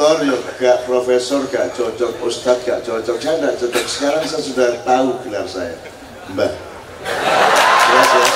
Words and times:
doktor 0.00 0.24
ya 0.24 0.36
gak 0.56 0.78
profesor 0.88 1.44
gak 1.52 1.76
cocok 1.76 2.24
ustadz 2.24 2.64
gak 2.64 2.80
cocok. 2.80 3.20
Saya 3.20 3.36
gak 3.36 3.56
cocok. 3.60 3.84
Sekarang 3.84 4.24
saya 4.24 4.40
sudah 4.40 4.68
tahu 4.80 5.08
gelar 5.28 5.44
saya. 5.44 5.76
Mbah. 6.32 6.52
Jelas 7.84 8.08
ya? 8.08 8.26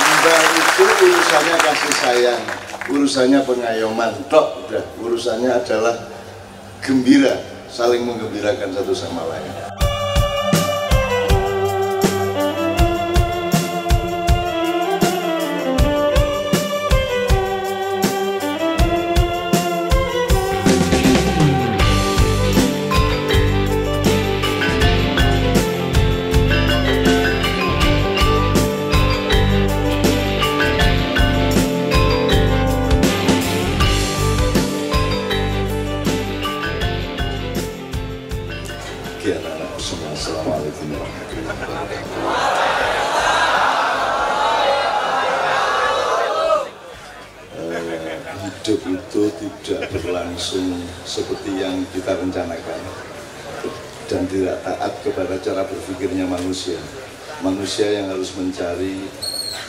Mbah 0.00 0.40
itu 0.56 0.84
urusannya 1.04 1.56
kasih 1.60 1.94
sayang 2.00 2.42
urusannya 2.88 3.40
pengayoman. 3.44 4.12
Tok 4.32 4.72
udah. 4.72 4.84
Urusannya 5.04 5.52
adalah 5.52 6.00
gembira 6.80 7.36
saling 7.68 8.08
menggembirakan 8.08 8.72
satu 8.72 8.96
sama 8.96 9.20
lain 9.28 9.71
Oke 39.22 39.38
anak-anak 39.38 39.78
semua, 39.78 40.10
Assalamualaikum 40.18 40.98
warahmatullahi. 40.98 41.94
Eh, 47.54 48.18
hidup 48.18 48.80
itu 48.82 49.22
tidak 49.38 49.82
berlangsung 49.94 50.74
seperti 51.06 51.54
yang 51.54 51.86
kita 51.94 52.18
rencanakan 52.18 52.82
dan 54.10 54.26
tidak 54.26 54.58
taat 54.66 54.90
kepada 55.06 55.38
cara 55.38 55.70
berpikirnya 55.70 56.26
manusia. 56.26 56.82
Manusia 57.46 57.94
yang 57.94 58.10
harus 58.10 58.34
mencari 58.34 59.06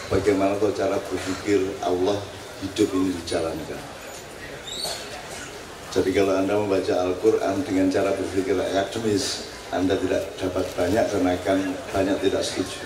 bagaimana 0.09 0.57
tuh 0.57 0.73
cara 0.73 0.97
berpikir 0.97 1.61
Allah 1.85 2.17
hidup 2.65 2.89
ini 2.89 3.13
dijalankan. 3.21 4.01
Jadi 5.93 6.09
kalau 6.09 6.33
Anda 6.33 6.57
membaca 6.57 7.05
Al-Quran 7.05 7.61
dengan 7.69 7.85
cara 7.93 8.17
berpikir 8.17 8.57
akademis, 8.57 9.52
Anda 9.73 9.97
tidak 9.97 10.23
dapat 10.37 10.65
banyak 10.77 11.05
karena 11.09 11.31
akan 11.37 11.59
banyak 11.91 12.17
tidak 12.23 12.43
setuju. 12.45 12.85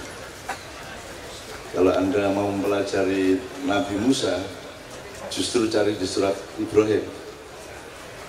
Kalau 1.76 1.92
Anda 1.92 2.32
mau 2.32 2.48
mempelajari 2.48 3.38
Nabi 3.68 3.96
Musa, 4.00 4.40
justru 5.28 5.68
cari 5.68 6.00
di 6.00 6.08
surat 6.08 6.34
Ibrahim. 6.58 7.04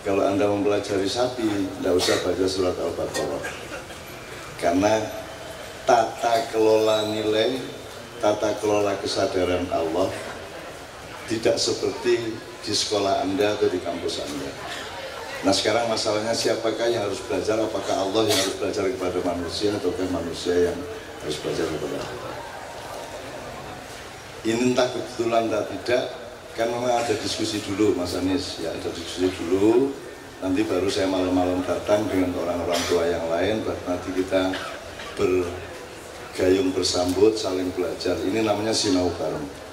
Kalau 0.02 0.26
Anda 0.26 0.50
mempelajari 0.50 1.06
sapi, 1.06 1.46
tidak 1.78 1.94
usah 1.96 2.16
baca 2.26 2.46
surat 2.50 2.74
Al-Baqarah. 2.74 3.44
Karena 4.58 4.94
tata 5.86 6.34
kelola 6.50 7.08
nilai, 7.14 7.62
tata 8.18 8.58
kelola 8.58 8.98
kesadaran 8.98 9.70
Allah 9.70 10.10
tidak 11.28 11.60
seperti 11.60 12.34
di 12.64 12.72
sekolah 12.72 13.22
Anda 13.22 13.54
atau 13.54 13.68
di 13.70 13.78
kampus 13.78 14.24
Anda. 14.24 14.50
Nah 15.46 15.54
sekarang 15.54 15.86
masalahnya 15.86 16.34
siapakah 16.34 16.90
yang 16.90 17.06
harus 17.06 17.22
belajar? 17.22 17.54
Apakah 17.62 17.94
Allah 17.94 18.26
yang 18.26 18.38
harus 18.42 18.58
belajar 18.58 18.90
kepada 18.90 19.18
manusia 19.22 19.70
ataukah 19.70 20.10
manusia 20.10 20.54
yang 20.70 20.78
harus 21.22 21.38
belajar 21.38 21.62
kepada 21.70 21.96
Allah? 22.02 22.34
Ini 24.42 24.74
entah 24.74 24.88
kebetulan 24.90 25.46
atau 25.46 25.66
tidak, 25.70 26.04
kan 26.58 26.66
memang 26.70 26.90
ada 26.90 27.14
diskusi 27.14 27.62
dulu 27.62 27.94
Mas 27.94 28.18
Anies, 28.18 28.58
ya 28.58 28.74
ada 28.74 28.90
diskusi 28.90 29.30
dulu. 29.46 29.94
Nanti 30.38 30.62
baru 30.62 30.86
saya 30.86 31.10
malam-malam 31.10 31.62
datang 31.66 32.06
dengan 32.06 32.34
orang-orang 32.38 32.82
tua 32.86 33.02
yang 33.06 33.26
lain, 33.30 33.62
baru 33.66 33.82
nanti 33.90 34.10
kita 34.14 34.54
bergayung 35.18 36.70
bersambut, 36.70 37.34
saling 37.34 37.70
belajar. 37.74 38.14
Ini 38.22 38.46
namanya 38.46 38.74
sinau 38.74 39.10
bareng. 39.18 39.67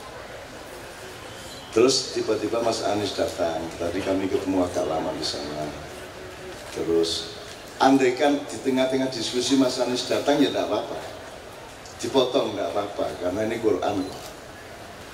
Terus 1.75 2.15
tiba-tiba 2.15 2.63
Mas 2.63 2.87
Anies 2.87 3.19
datang, 3.19 3.59
tadi 3.75 3.99
kami 3.99 4.31
ketemu 4.31 4.63
agak 4.63 4.87
lama 4.87 5.11
di 5.11 5.27
sana. 5.27 5.67
Terus 6.71 7.35
andai 7.83 8.15
kan 8.15 8.39
di 8.47 8.57
tengah-tengah 8.63 9.11
diskusi 9.11 9.59
Mas 9.59 9.75
Anies 9.83 10.07
datang 10.07 10.39
ya 10.39 10.55
tidak 10.55 10.71
apa-apa. 10.71 10.95
Dipotong 11.99 12.55
nggak 12.55 12.71
apa-apa, 12.71 13.05
karena 13.19 13.51
ini 13.51 13.59
Quran. 13.59 14.07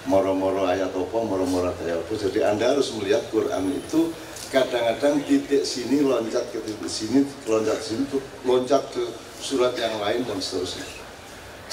Moro-moro 0.06 0.70
ayat 0.70 0.94
apa, 0.94 1.18
moro-moro 1.26 1.74
ayat 1.82 1.98
apa. 1.98 2.14
Jadi 2.14 2.46
Anda 2.46 2.78
harus 2.78 2.94
melihat 2.94 3.26
Quran 3.34 3.74
itu 3.74 4.14
kadang-kadang 4.54 5.18
titik 5.26 5.66
sini 5.66 6.06
loncat 6.06 6.46
ke 6.54 6.62
titik 6.62 6.94
sini, 6.94 7.26
loncat 7.50 7.82
sini, 7.82 8.06
loncat 8.46 8.86
ke 8.94 9.10
surat 9.42 9.74
yang 9.82 9.98
lain 9.98 10.30
dan 10.30 10.38
seterusnya. 10.38 10.86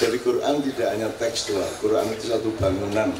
Jadi 0.01 0.17
Quran 0.25 0.65
tidak 0.65 0.89
hanya 0.97 1.13
tekstual, 1.21 1.69
Quran 1.85 2.09
itu 2.09 2.33
satu 2.33 2.49
bangunan, 2.57 3.13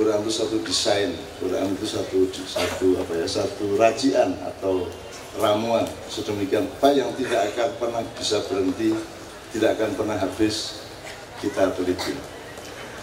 Quran 0.00 0.24
itu 0.24 0.32
satu 0.32 0.56
desain, 0.64 1.12
Quran 1.44 1.76
itu 1.76 1.84
satu 1.84 2.24
satu 2.32 3.04
apa 3.04 3.20
ya 3.20 3.28
satu 3.28 3.76
rajian 3.76 4.32
atau 4.40 4.88
ramuan 5.36 5.84
sedemikian 6.08 6.64
apa 6.80 6.96
yang 6.96 7.12
tidak 7.20 7.52
akan 7.52 7.68
pernah 7.76 8.02
bisa 8.16 8.40
berhenti, 8.48 8.96
tidak 9.52 9.76
akan 9.76 9.90
pernah 10.00 10.16
habis 10.16 10.88
kita 11.44 11.76
teliti. 11.76 12.16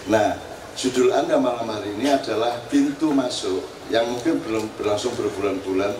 Nah, 0.09 0.41
judul 0.74 1.13
Anda 1.13 1.38
malam 1.38 1.69
hari 1.69 1.94
ini 2.02 2.09
adalah 2.09 2.66
pintu 2.66 3.13
masuk 3.13 3.62
yang 3.94 4.09
mungkin 4.09 4.41
belum 4.41 4.66
berlangsung 4.81 5.13
berbulan-bulan, 5.13 5.94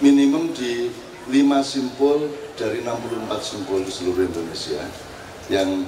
minimum 0.00 0.56
di 0.56 0.88
5 1.28 1.60
simpul 1.60 2.24
dari 2.56 2.80
64 2.80 3.36
simpul 3.44 3.84
di 3.84 3.92
seluruh 3.92 4.24
Indonesia 4.24 4.80
yang 5.52 5.84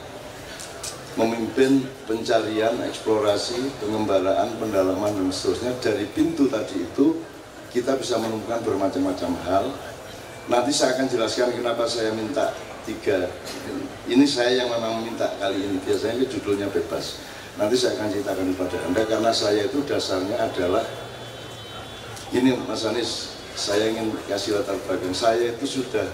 memimpin 1.19 1.83
pencarian, 2.07 2.79
eksplorasi, 2.87 3.83
pengembaraan, 3.83 4.55
pendalaman 4.63 5.11
dan 5.11 5.31
seterusnya 5.35 5.75
dari 5.83 6.07
pintu 6.07 6.47
tadi 6.47 6.87
itu 6.87 7.19
kita 7.75 7.99
bisa 7.99 8.19
menemukan 8.19 8.63
bermacam-macam 8.63 9.31
hal. 9.47 9.65
Nanti 10.51 10.71
saya 10.75 10.99
akan 10.99 11.07
jelaskan 11.07 11.55
kenapa 11.55 11.87
saya 11.87 12.11
minta 12.15 12.51
tiga. 12.87 13.31
Ini 14.11 14.27
saya 14.27 14.63
yang 14.63 14.71
memang 14.71 15.07
minta 15.07 15.31
kali 15.39 15.63
ini. 15.63 15.79
Biasanya 15.83 16.15
ini 16.23 16.27
judulnya 16.27 16.67
bebas. 16.71 17.23
Nanti 17.59 17.75
saya 17.79 17.99
akan 17.99 18.09
ceritakan 18.11 18.47
kepada 18.55 18.77
Anda 18.87 19.03
karena 19.07 19.31
saya 19.35 19.67
itu 19.67 19.79
dasarnya 19.87 20.39
adalah 20.39 20.87
ini 22.31 22.55
Mas 22.67 22.87
Anies, 22.87 23.35
saya 23.59 23.91
ingin 23.91 24.15
kasih 24.31 24.59
latar 24.63 24.79
belakang. 24.87 25.15
Saya 25.15 25.51
itu 25.51 25.83
sudah 25.83 26.07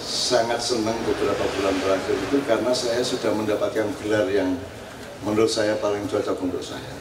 sangat 0.00 0.58
senang 0.64 0.96
beberapa 1.04 1.44
bulan 1.60 1.76
terakhir 1.84 2.16
itu 2.16 2.36
karena 2.48 2.72
saya 2.72 3.04
sudah 3.04 3.30
mendapatkan 3.36 3.86
gelar 4.00 4.26
yang 4.32 4.56
menurut 5.22 5.52
saya 5.52 5.76
paling 5.76 6.08
cocok 6.08 6.36
untuk 6.40 6.64
saya. 6.64 6.96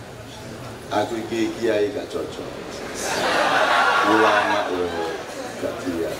Aku 0.89 1.15
iki 1.15 1.53
kiai 1.57 1.93
gak 1.95 2.09
cocok. 2.11 2.49
Ulama 4.09 4.73
loh, 4.73 5.13
gak 5.61 5.75
dia. 5.85 6.11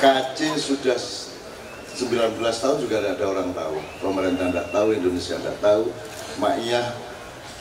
KC 0.00 0.38
sudah 0.56 0.96
19 0.96 2.40
tahun 2.40 2.76
juga 2.80 2.96
tidak 2.98 3.14
ada 3.20 3.24
orang 3.30 3.50
tahu. 3.52 3.76
Pemerintah 4.02 4.50
tidak 4.50 4.68
tahu, 4.72 4.88
Indonesia 4.96 5.36
tidak 5.38 5.56
tahu. 5.62 5.84
Ma'iyah 6.42 6.86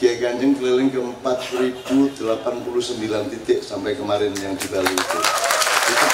Kiai 0.01 0.17
Kanjeng 0.17 0.57
keliling 0.57 0.89
ke 0.89 0.97
4089 0.97 2.25
titik 3.29 3.59
sampai 3.61 3.93
kemarin 3.93 4.33
yang 4.41 4.57
di 4.57 4.67
Bali 4.67 4.89
itu. 4.89 5.19
Itu 5.83 6.05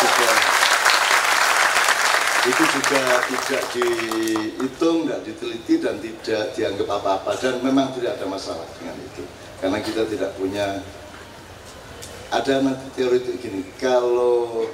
itu 2.49 2.63
juga 2.65 3.01
tidak 3.29 3.63
dihitung, 3.77 5.05
tidak 5.05 5.21
diteliti 5.21 5.73
dan 5.77 5.95
tidak 6.01 6.43
dianggap 6.57 6.87
apa-apa. 6.97 7.31
Dan 7.37 7.61
memang 7.61 7.93
tidak 7.93 8.17
ada 8.17 8.25
masalah 8.25 8.65
dengan 8.81 8.97
itu. 8.97 9.23
Karena 9.61 9.77
kita 9.83 10.09
tidak 10.09 10.33
punya 10.33 10.81
ada 12.29 12.53
nanti 12.61 12.85
teori 12.93 13.25
itu 13.25 13.41
gini 13.41 13.61
kalau 13.81 14.69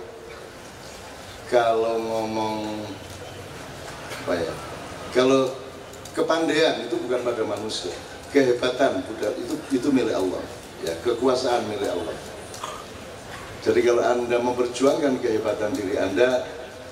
kalau 1.48 1.96
ngomong 2.04 2.84
apa 4.28 4.34
ya 4.36 4.54
kalau 5.16 5.56
kepandaian 6.12 6.84
itu 6.84 6.96
bukan 7.00 7.24
pada 7.24 7.44
manusia. 7.48 7.96
Kehebatan 8.36 9.00
budak 9.08 9.32
itu 9.40 9.56
itu 9.72 9.88
milik 9.96 10.12
Allah 10.12 10.44
ya 10.84 10.92
kekuasaan 11.08 11.72
milik 11.72 11.88
Allah. 11.88 12.16
Jadi 13.64 13.80
kalau 13.82 14.04
anda 14.04 14.38
memperjuangkan 14.44 15.24
kehebatan 15.24 15.72
diri 15.72 15.96
anda 15.96 16.44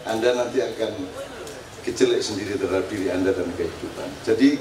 anda 0.04 0.36
nanti 0.36 0.60
akan 0.60 0.92
kecelek 1.84 2.24
sendiri 2.24 2.56
terhadap 2.56 2.88
diri 2.88 3.12
Anda 3.12 3.36
dan 3.36 3.48
kehidupan. 3.56 4.10
Jadi 4.24 4.60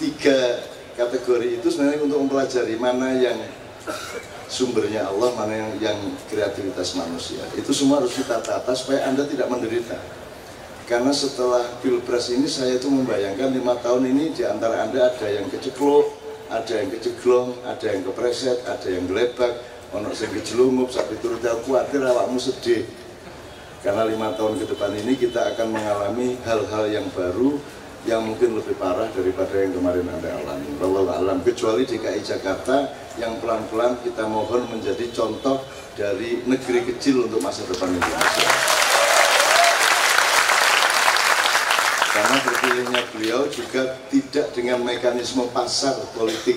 tiga 0.00 0.64
kategori 0.96 1.60
itu 1.60 1.66
sebenarnya 1.68 2.04
untuk 2.04 2.18
mempelajari 2.24 2.76
mana 2.80 3.12
yang 3.16 3.38
sumbernya 4.48 5.08
Allah, 5.08 5.32
mana 5.36 5.52
yang, 5.52 5.72
yang 5.80 5.98
kreativitas 6.28 6.96
manusia. 6.96 7.44
Itu 7.56 7.76
semua 7.76 8.00
harus 8.00 8.16
kita 8.16 8.40
tata 8.40 8.72
supaya 8.72 9.04
Anda 9.08 9.28
tidak 9.28 9.48
menderita. 9.52 9.96
Karena 10.84 11.16
setelah 11.16 11.64
pilpres 11.80 12.28
ini 12.28 12.44
saya 12.44 12.76
itu 12.76 12.92
membayangkan 12.92 13.56
lima 13.56 13.80
tahun 13.80 14.04
ini 14.04 14.36
di 14.36 14.44
antara 14.44 14.84
Anda 14.84 15.16
ada 15.16 15.28
yang 15.32 15.48
keceklok, 15.48 16.12
ada 16.52 16.72
yang 16.76 16.92
keceglong, 16.92 17.56
ada 17.64 17.86
yang 17.88 18.04
kepreset, 18.04 18.60
ada 18.68 18.84
yang 18.84 19.08
gelebak, 19.08 19.64
ono 19.96 20.12
sing 20.12 20.28
kejelungup 20.28 20.92
sampai 20.92 21.16
turut 21.24 21.40
khawatir 21.40 22.04
awakmu 22.04 22.36
sedih 22.36 22.84
karena 23.84 24.08
lima 24.08 24.32
tahun 24.32 24.56
ke 24.56 24.72
depan 24.72 24.96
ini 24.96 25.12
kita 25.12 25.52
akan 25.52 25.76
mengalami 25.76 26.40
hal-hal 26.48 26.88
yang 26.88 27.04
baru 27.12 27.60
yang 28.08 28.24
mungkin 28.24 28.56
lebih 28.56 28.80
parah 28.80 29.12
daripada 29.12 29.60
yang 29.60 29.76
kemarin 29.76 30.08
Anda 30.08 30.40
alami. 30.40 30.72
Wallahu 30.80 31.12
alam 31.12 31.44
kecuali 31.44 31.84
DKI 31.84 32.24
Jakarta 32.24 32.88
yang 33.20 33.36
pelan-pelan 33.44 34.00
kita 34.00 34.24
mohon 34.24 34.64
menjadi 34.72 35.04
contoh 35.12 35.60
dari 36.00 36.40
negeri 36.48 36.80
kecil 36.96 37.28
untuk 37.28 37.44
masa 37.44 37.60
depan 37.68 37.92
Indonesia. 37.92 38.48
Karena 42.08 42.36
terpilihnya 42.40 43.02
beliau 43.12 43.42
juga 43.52 44.00
tidak 44.08 44.46
dengan 44.56 44.80
mekanisme 44.80 45.44
pasar 45.52 45.96
politik 46.16 46.56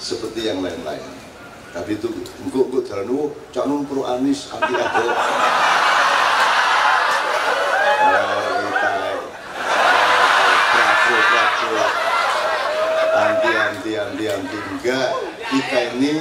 seperti 0.00 0.48
yang 0.48 0.64
lain-lain. 0.64 1.04
Tapi 1.72 2.00
itu 2.00 2.08
engkau 2.48 2.68
engkau 2.68 2.80
jalan 2.84 3.08
oh, 3.12 3.28
cak 3.52 3.64
pro 3.88 4.04
Anis 4.08 4.48
anti 4.52 4.72
Enggak 14.82 15.14
kita 15.46 15.78
ini 15.94 16.12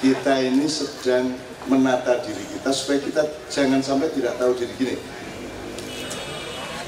kita 0.00 0.34
ini 0.40 0.64
sedang 0.64 1.36
menata 1.68 2.24
diri 2.24 2.40
kita 2.56 2.72
supaya 2.72 2.98
kita 3.04 3.22
jangan 3.52 3.84
sampai 3.84 4.08
tidak 4.16 4.40
tahu 4.40 4.56
diri 4.56 4.72
gini 4.80 4.96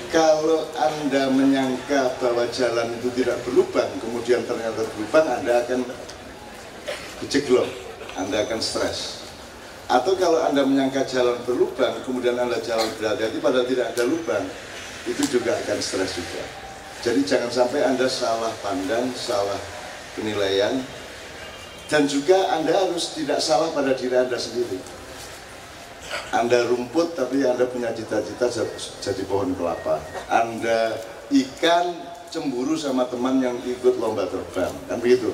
kalau 0.08 0.64
anda 0.80 1.28
menyangka 1.28 2.16
bahwa 2.24 2.48
jalan 2.56 2.88
itu 2.96 3.12
tidak 3.20 3.36
berlubang 3.44 3.92
kemudian 4.00 4.40
ternyata 4.48 4.80
berlubang 4.96 5.26
anda 5.28 5.60
akan 5.60 5.80
kejeglong 7.20 7.68
anda 8.16 8.48
akan 8.48 8.64
stres 8.64 9.23
atau 9.90 10.12
kalau 10.16 10.40
anda 10.44 10.64
menyangka 10.64 11.04
jalan 11.04 11.36
berlubang 11.44 12.00
kemudian 12.04 12.36
anda 12.40 12.56
jalan 12.64 12.88
berhati-hati 12.96 13.38
padahal 13.40 13.66
tidak 13.68 13.92
ada 13.92 14.04
lubang 14.08 14.44
itu 15.04 15.22
juga 15.28 15.52
akan 15.60 15.78
stres 15.84 16.16
juga 16.16 16.64
jadi 17.04 17.20
jangan 17.20 17.52
sampai 17.52 17.84
Anda 17.84 18.08
salah 18.08 18.48
pandang, 18.64 19.12
salah 19.12 19.60
penilaian, 20.16 20.80
dan 21.92 22.08
juga 22.08 22.48
Anda 22.56 22.72
harus 22.72 23.12
tidak 23.12 23.44
salah 23.44 23.68
pada 23.76 23.92
diri 23.92 24.16
Anda 24.16 24.40
sendiri. 24.40 24.80
Anda 26.32 26.64
rumput 26.64 27.12
tapi 27.12 27.44
Anda 27.44 27.68
punya 27.68 27.92
cita-cita 27.92 28.48
jadi 29.04 29.22
pohon 29.28 29.52
kelapa. 29.52 30.00
Anda 30.32 30.96
ikan 31.28 31.92
cemburu 32.32 32.72
sama 32.72 33.04
teman 33.12 33.36
yang 33.36 33.60
ikut 33.60 34.00
lomba 34.00 34.24
terbang, 34.24 34.72
kan 34.88 34.96
begitu. 34.96 35.28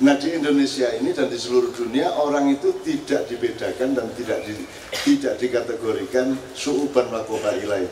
Nah 0.00 0.16
di 0.16 0.32
Indonesia 0.32 0.88
ini 0.96 1.12
dan 1.12 1.28
di 1.28 1.36
seluruh 1.36 1.76
dunia 1.76 2.08
orang 2.16 2.48
itu 2.48 2.72
tidak 2.80 3.28
dibedakan 3.28 3.92
dan 3.92 4.08
tidak 4.16 4.40
di, 4.48 4.56
tidak 5.04 5.36
dikategorikan 5.36 6.40
suuban 6.56 7.12
wakoba 7.12 7.52
ilaih 7.60 7.84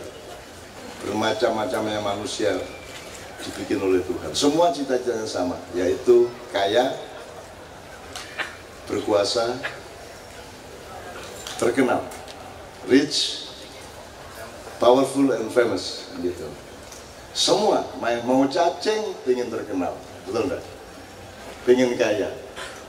bermacam-macamnya 1.04 2.00
manusia 2.00 2.56
dibikin 3.44 3.78
oleh 3.84 4.00
Tuhan. 4.08 4.32
Semua 4.32 4.72
cita-citanya 4.72 5.28
sama, 5.28 5.60
yaitu 5.76 6.32
kaya, 6.50 6.96
berkuasa, 8.88 9.60
terkenal, 11.60 12.02
rich, 12.90 13.46
powerful 14.80 15.28
and 15.36 15.52
famous, 15.54 16.10
gitu. 16.18 16.48
Semua 17.36 17.86
mau 18.00 18.42
cacing 18.48 19.14
ingin 19.28 19.52
terkenal, 19.52 19.94
betul 20.26 20.50
enggak? 20.50 20.77
Pengen 21.68 22.00
kaya, 22.00 22.32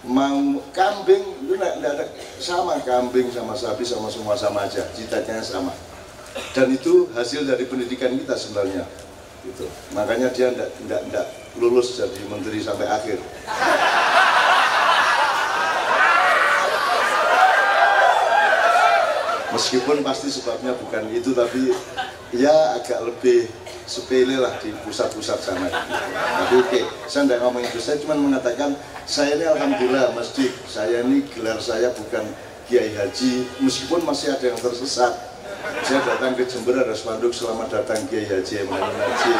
mau 0.07 0.55
kambing 0.71 1.19
itu 1.43 1.51
enggak 1.59 1.83
ada 1.83 2.07
sama 2.39 2.79
kambing 2.79 3.27
sama 3.27 3.51
sapi 3.51 3.83
sama 3.83 4.07
semua 4.07 4.39
sama 4.39 4.63
aja, 4.63 4.87
cita-citanya 4.95 5.43
sama. 5.43 5.75
Dan 6.55 6.71
itu 6.71 7.11
hasil 7.11 7.43
dari 7.43 7.67
pendidikan 7.67 8.15
kita 8.15 8.39
sebenarnya 8.39 8.87
gitu. 9.43 9.67
Makanya 9.91 10.31
dia 10.31 10.55
tidak 10.55 10.71
tidak 10.79 11.01
tidak 11.11 11.25
lulus 11.59 11.99
jadi 11.99 12.23
menteri 12.31 12.63
sampai 12.63 12.87
akhir. 12.87 13.19
Meskipun 19.59 20.07
pasti 20.07 20.31
sebabnya 20.31 20.71
bukan 20.79 21.03
itu, 21.11 21.35
tapi 21.35 21.75
ya 22.31 22.79
agak 22.79 23.03
lebih 23.11 23.51
sepele 23.89 24.37
lah 24.37 24.53
di 24.61 24.69
pusat-pusat 24.85 25.41
sana. 25.41 25.65
Tapi 25.65 26.61
oke, 26.61 26.69
okay, 26.69 26.83
saya 27.09 27.25
tidak 27.25 27.41
ngomong 27.41 27.65
itu, 27.65 27.81
saya 27.81 27.97
cuma 27.97 28.13
mengatakan 28.13 28.77
saya 29.09 29.33
ini 29.33 29.49
alhamdulillah 29.49 30.13
masjid, 30.13 30.53
saya 30.69 31.01
ini 31.01 31.25
gelar 31.33 31.57
saya 31.57 31.89
bukan 31.97 32.21
kiai 32.69 32.93
haji, 32.93 33.49
meskipun 33.65 34.05
masih 34.05 34.37
ada 34.37 34.45
yang 34.45 34.61
tersesat, 34.61 35.17
saya 35.81 36.05
datang 36.05 36.37
ke 36.37 36.45
Jember 36.45 36.77
ada 36.77 36.93
spanduk 36.93 37.33
selamat 37.33 37.81
datang 37.81 37.99
Kiai 38.07 38.23
Haji 38.23 38.63
Emanuel 38.63 38.95
Haji 38.95 39.33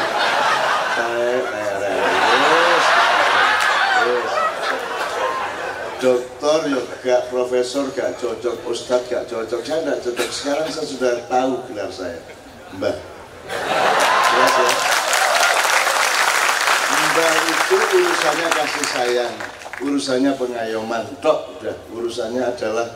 dokter 6.00 6.60
ya 6.72 6.80
gak 7.04 7.22
profesor 7.28 7.84
gak 7.92 8.16
cocok. 8.16 8.56
Ustadz 8.64 9.04
gak 9.12 9.28
cocok. 9.28 9.60
Saya 9.60 9.84
gak 9.84 10.00
cocok. 10.00 10.28
Sekarang 10.32 10.66
saya 10.72 10.86
sudah 10.88 11.12
tahu 11.28 11.60
gelar 11.68 11.92
saya. 11.92 12.16
Mbah 12.72 12.96
jelas 14.40 14.54
ya 14.56 14.70
mbah 17.10 17.34
itu 17.50 17.79
urusannya 17.90 18.48
kasih 18.54 18.86
sayang 18.94 19.34
urusannya 19.80 20.32
pengayoman 20.36 21.04
tok 21.18 21.58
udah 21.60 21.76
urusannya 21.96 22.42
adalah 22.44 22.86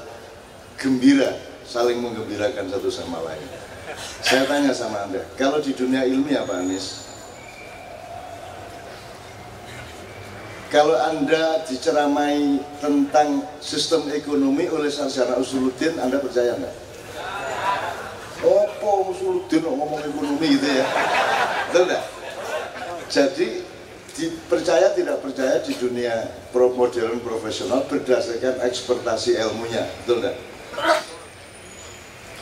gembira 0.79 1.33
saling 1.65 1.99
menggembirakan 1.99 2.69
satu 2.69 2.93
sama 2.93 3.19
lain. 3.25 3.49
Saya 4.21 4.45
tanya 4.45 4.73
sama 4.77 5.09
Anda, 5.09 5.25
kalau 5.41 5.61
di 5.65 5.73
dunia 5.73 6.05
ilmiah 6.05 6.45
Pak 6.45 6.61
Anies, 6.61 7.09
kalau 10.69 10.93
Anda 10.93 11.65
diceramai 11.65 12.61
tentang 12.85 13.49
sistem 13.65 14.13
ekonomi 14.13 14.69
oleh 14.69 14.93
sarjana 14.93 15.41
Usuluddin, 15.41 15.97
Anda 15.97 16.21
percaya 16.21 16.53
nggak? 16.57 16.77
Opo 18.45 19.09
Usuluddin 19.17 19.65
ngomong 19.65 20.05
ekonomi 20.05 20.47
gitu 20.61 20.69
ya? 20.69 20.85
Betul 21.73 21.83
nggak? 21.89 22.05
Jadi 23.09 23.64
dipercaya 24.15 24.95
tidak 24.95 25.19
percaya 25.21 25.59
di 25.61 25.75
dunia 25.75 26.31
modern 26.55 27.19
profesional 27.21 27.83
berdasarkan 27.91 28.63
ekspertasi 28.63 29.35
ilmunya, 29.35 29.83
betul 30.03 30.23
nggak? 30.23 30.37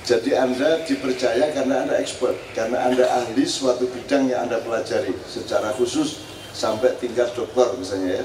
Jadi 0.02 0.30
Anda 0.35 0.82
dipercaya 0.85 1.54
karena 1.54 1.87
Anda 1.87 1.94
expert, 1.96 2.37
karena 2.52 2.90
Anda 2.90 3.08
ahli 3.08 3.46
suatu 3.49 3.88
bidang 3.88 4.28
yang 4.28 4.50
Anda 4.50 4.61
pelajari 4.61 5.16
secara 5.25 5.73
khusus 5.78 6.26
sampai 6.52 6.92
tingkat 7.00 7.32
dokter 7.32 7.73
misalnya 7.80 8.20
ya. 8.20 8.25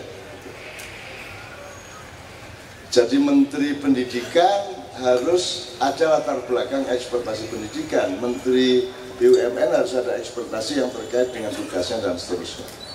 Jadi 2.92 3.22
Menteri 3.22 3.78
Pendidikan 3.78 4.74
harus 4.98 5.78
ada 5.78 6.18
latar 6.18 6.42
belakang 6.50 6.90
ekspertasi 6.90 7.46
pendidikan. 7.54 8.18
Menteri 8.18 8.90
BUMN 9.22 9.70
harus 9.70 9.94
ada 9.94 10.18
ekspertasi 10.18 10.82
yang 10.82 10.90
terkait 10.90 11.30
dengan 11.30 11.54
tugasnya 11.54 12.02
dan 12.02 12.18
seterusnya. 12.18 12.87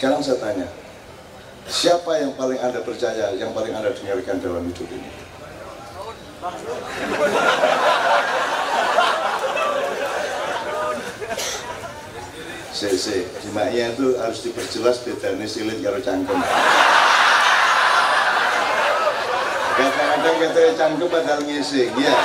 Sekarang 0.00 0.24
saya 0.24 0.40
tanya, 0.40 0.64
siapa 1.68 2.08
yang 2.16 2.32
paling 2.32 2.56
Anda 2.56 2.80
percaya, 2.80 3.36
yang 3.36 3.52
paling 3.52 3.76
Anda 3.76 3.92
dengarkan 3.92 4.40
dalam 4.40 4.64
hidup 4.72 4.88
ini? 4.88 5.12
Si, 12.72 12.88
si, 12.96 13.28
Jimaknya 13.44 13.92
itu 13.92 14.16
harus 14.16 14.40
diperjelas 14.40 15.04
bedanya 15.04 15.44
silit 15.44 15.84
karo 15.84 16.00
cangkem. 16.00 16.40
Kadang-kadang 19.76 20.36
kata 20.48 20.60
cangkem 20.80 21.08
padahal 21.12 21.40
ngising, 21.44 21.92
ya. 22.00 22.16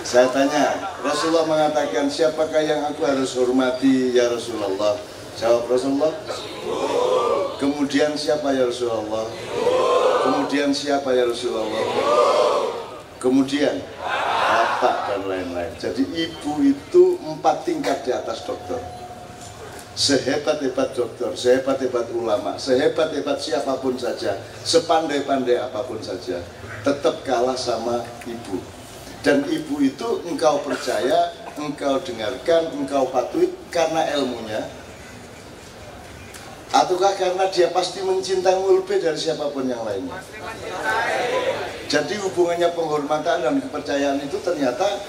Saya 0.00 0.32
tanya, 0.32 0.96
Rasulullah 1.08 1.48
mengatakan 1.48 2.12
siapakah 2.12 2.60
yang 2.60 2.84
aku 2.84 3.00
harus 3.08 3.32
hormati 3.32 4.12
ya 4.12 4.28
Rasulullah? 4.28 4.92
Jawab 5.40 5.64
Rasulullah. 5.72 6.12
Kemudian 7.56 8.12
siapa 8.12 8.52
ya 8.52 8.68
Rasulullah? 8.68 9.24
Kemudian 10.28 10.68
siapa 10.68 11.08
ya 11.16 11.24
Rasulullah? 11.24 11.84
Kemudian 13.16 13.80
bapak 14.04 14.96
dan 15.08 15.22
lain-lain. 15.24 15.72
Jadi 15.80 16.04
ibu 16.12 16.60
itu 16.60 17.16
empat 17.24 17.64
tingkat 17.64 18.04
di 18.04 18.12
atas 18.12 18.44
dokter. 18.44 18.78
Sehebat-hebat 19.96 20.94
dokter, 20.94 21.32
sehebat-hebat 21.34 22.12
ulama, 22.14 22.54
sehebat-hebat 22.54 23.40
siapa 23.42 23.80
pun 23.80 23.98
saja, 23.98 24.38
sepandai-pandai 24.62 25.58
apa 25.58 25.82
pun 25.82 25.98
saja, 25.98 26.38
tetap 26.86 27.26
kalah 27.26 27.58
sama 27.58 28.06
ibu. 28.28 28.77
Dan 29.26 29.44
ibu 29.50 29.82
itu 29.82 30.22
engkau 30.30 30.62
percaya, 30.62 31.34
engkau 31.58 31.98
dengarkan, 32.02 32.70
engkau 32.78 33.10
patuhi 33.10 33.50
karena 33.74 34.06
ilmunya, 34.14 34.62
Ataukah 36.68 37.16
karena 37.16 37.48
dia 37.48 37.72
pasti 37.72 38.04
mencintaimu 38.04 38.84
lebih 38.84 39.00
dari 39.00 39.16
siapa 39.16 39.48
pun 39.48 39.64
yang 39.64 39.80
lainnya? 39.88 40.20
Jadi 41.88 42.20
hubungannya 42.20 42.68
penghormatan 42.76 43.40
dan 43.40 43.56
kepercayaan 43.56 44.20
itu 44.20 44.36
ternyata 44.44 45.00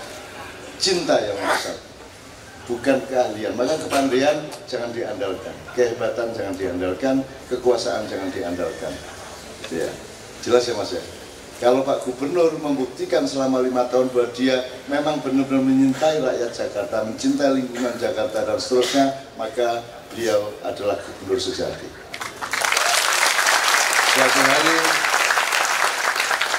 cinta 0.80 1.20
yang 1.20 1.36
besar 1.36 1.76
bukan 2.64 3.04
keahlian. 3.12 3.60
Maka 3.60 3.76
kepandaian 3.76 4.40
jangan 4.72 4.96
diandalkan 4.96 5.52
kehebatan 5.76 6.32
jangan 6.32 6.56
diandalkan 6.56 7.16
kekuasaan 7.52 8.08
jangan 8.08 8.32
diandalkan. 8.32 8.96
Ya 9.68 9.92
jelas 10.40 10.64
ya 10.64 10.74
mas 10.80 10.96
ya 10.96 11.04
kalau 11.60 11.84
Pak 11.84 12.08
Gubernur 12.08 12.56
membuktikan 12.56 13.28
selama 13.28 13.60
lima 13.60 13.84
tahun 13.92 14.08
bahwa 14.16 14.32
dia 14.32 14.64
memang 14.88 15.20
benar-benar 15.20 15.60
menyintai 15.60 16.24
rakyat 16.24 16.56
Jakarta, 16.56 17.04
mencintai 17.04 17.52
lingkungan 17.52 18.00
Jakarta 18.00 18.48
dan 18.48 18.56
seterusnya, 18.56 19.28
maka 19.36 19.84
beliau 20.16 20.56
adalah 20.64 20.96
gubernur 21.04 21.36
sejati. 21.36 21.84
Suatu 24.16 24.40
hari, 24.40 24.78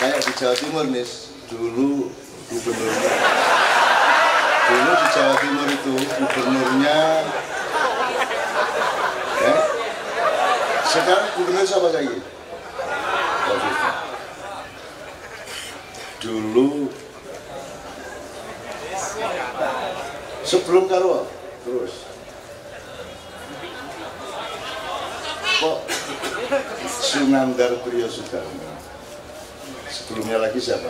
kayak 0.04 0.20
di 0.20 0.32
Jawa 0.36 0.54
Timur 0.60 0.84
nih, 0.92 1.08
dulu 1.48 2.12
gubernurnya, 2.52 3.12
dulu 4.68 4.90
di 4.92 5.06
Jawa 5.16 5.34
Timur 5.40 5.66
itu 5.80 5.94
gubernurnya, 5.96 6.98
ya, 9.40 9.54
sekarang 10.84 11.24
gubernur 11.40 11.64
siapa 11.64 11.88
lagi? 11.88 12.39
Dulu. 16.20 16.92
Sebelum 20.44 20.84
karo 20.86 21.24
terus. 21.64 21.94
Kok 25.60 25.78
Sunandar 26.88 27.72
Priyo 27.84 28.08
Sudarmo? 28.08 28.68
Sebelumnya 29.88 30.40
lagi 30.40 30.60
siapa? 30.60 30.88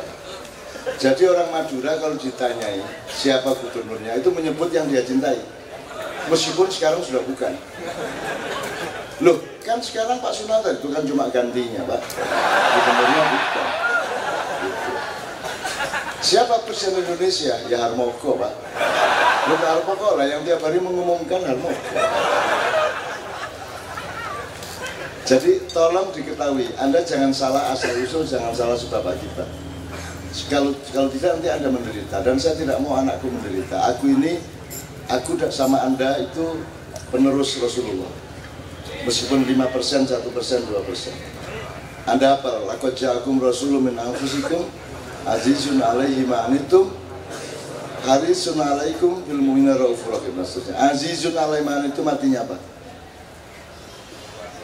Jadi 0.96 1.22
orang 1.28 1.50
Madura 1.52 1.98
kalau 1.98 2.16
ditanyai 2.16 2.80
siapa 3.10 3.52
gubernurnya 3.52 4.22
itu 4.22 4.30
menyebut 4.30 4.70
yang 4.70 4.86
dia 4.86 5.02
cintai. 5.02 5.42
Meskipun 6.30 6.70
sekarang 6.70 7.02
sudah 7.02 7.22
bukan. 7.26 7.52
Loh 9.20 9.42
kan 9.66 9.82
sekarang 9.82 10.22
Pak 10.22 10.32
Sunandar 10.32 10.78
itu 10.78 10.88
kan 10.88 11.02
cuma 11.04 11.26
gantinya 11.28 11.82
Pak. 11.84 12.00
Gubernurnya 12.78 13.22
bukan 13.26 13.89
Siapa 16.20 16.68
Presiden 16.68 17.00
Indonesia? 17.00 17.56
Ya 17.72 17.80
Harmoko, 17.80 18.36
Pak. 18.36 18.52
Bukan 19.48 19.68
Harmoko 19.72 20.20
lah 20.20 20.28
yang 20.28 20.44
tiap 20.44 20.60
hari 20.60 20.76
mengumumkan 20.76 21.40
Harmoko. 21.40 21.96
Jadi 25.24 25.64
tolong 25.72 26.12
diketahui, 26.12 26.74
Anda 26.76 27.00
jangan 27.06 27.32
salah 27.32 27.72
asal 27.72 27.96
usul, 28.04 28.28
jangan 28.28 28.52
salah 28.52 28.76
sebab 28.76 29.00
akibat. 29.14 29.48
Kalau 30.52 30.76
kalau 30.92 31.08
tidak 31.08 31.38
nanti 31.38 31.48
Anda 31.48 31.68
menderita 31.72 32.20
dan 32.20 32.36
saya 32.36 32.58
tidak 32.58 32.82
mau 32.84 33.00
anakku 33.00 33.30
menderita. 33.30 33.80
Aku 33.94 34.10
ini, 34.10 34.42
aku 35.08 35.40
sama 35.48 35.86
Anda 35.86 36.20
itu 36.20 36.60
penerus 37.08 37.56
Rasulullah. 37.62 38.10
Meskipun 39.08 39.48
5%, 39.48 39.56
1%, 40.12 40.20
2%. 40.20 42.10
Anda 42.10 42.36
apa? 42.36 42.66
Lakot 42.68 42.92
ja'akum 42.98 43.38
rasulun 43.38 43.88
min 43.88 43.96
anfusikum 43.96 44.66
azizun 45.26 45.80
alaihi 45.82 46.24
ma'anitum 46.24 46.88
harisun 48.06 48.56
alaikum 48.60 49.20
bil 49.28 49.40
mu'minin 49.40 49.76
raufur 49.76 50.16
rahim. 50.16 50.40
Azizun 50.76 51.36
alaihi 51.36 51.64
ma'anitum 51.64 52.04
artinya 52.08 52.48
apa? 52.48 52.56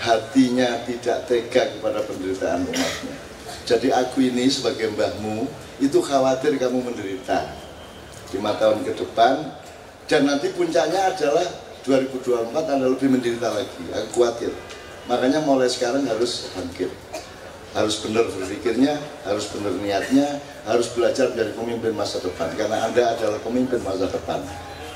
Hatinya 0.00 0.86
tidak 0.86 1.26
tega 1.26 1.62
kepada 1.76 2.00
penderitaan 2.04 2.62
umatnya. 2.62 3.16
Jadi 3.66 3.90
aku 3.90 4.22
ini 4.22 4.46
sebagai 4.46 4.94
mbahmu 4.94 5.50
itu 5.82 5.98
khawatir 5.98 6.54
kamu 6.54 6.78
menderita. 6.86 7.50
Lima 8.30 8.54
tahun 8.54 8.86
ke 8.86 8.94
depan 8.94 9.50
dan 10.06 10.26
nanti 10.26 10.54
puncaknya 10.54 11.10
adalah 11.10 11.46
2024 11.82 12.54
Anda 12.54 12.86
lebih 12.86 13.10
menderita 13.10 13.50
lagi. 13.50 13.82
Aku 13.90 14.22
khawatir. 14.22 14.54
Makanya 15.06 15.42
mulai 15.42 15.70
sekarang 15.70 16.02
harus 16.06 16.50
bangkit 16.54 16.90
harus 17.76 18.00
benar 18.00 18.24
berpikirnya, 18.32 18.96
harus 19.28 19.52
benar 19.52 19.76
niatnya, 19.76 20.40
harus 20.64 20.88
belajar 20.96 21.28
dari 21.36 21.52
pemimpin 21.52 21.92
masa 21.92 22.24
depan 22.24 22.48
karena 22.56 22.88
Anda 22.88 23.12
adalah 23.12 23.36
pemimpin 23.44 23.84
masa 23.84 24.08
depan. 24.08 24.40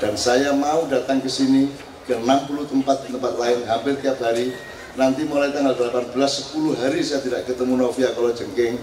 Dan 0.01 0.17
saya 0.17 0.49
mau 0.57 0.89
datang 0.89 1.21
ke 1.21 1.29
sini 1.29 1.69
ke 2.09 2.17
60 2.17 2.73
tempat 2.73 3.05
tempat 3.05 3.33
lain 3.37 3.61
hampir 3.69 4.01
tiap 4.01 4.17
hari. 4.17 4.57
Nanti 4.97 5.23
mulai 5.29 5.53
tanggal 5.53 5.77
18 5.77 6.09
10 6.17 6.81
hari 6.81 6.99
saya 7.05 7.21
tidak 7.21 7.45
ketemu 7.45 7.77
Novia 7.77 8.09
kalau 8.17 8.33
jengking. 8.33 8.81